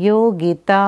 Yogita 0.00 0.82